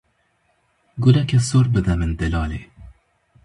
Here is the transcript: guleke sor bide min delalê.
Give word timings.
guleke 1.03 1.39
sor 1.49 1.65
bide 1.75 1.95
min 1.99 2.11
delalê. 2.19 2.61